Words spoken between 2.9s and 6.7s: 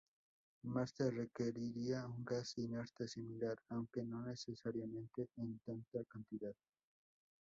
similar, aunque no necesariamente en tanta cantidad.